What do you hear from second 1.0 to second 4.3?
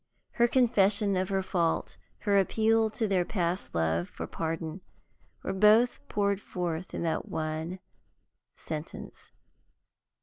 of her fault, her appeal to their past love for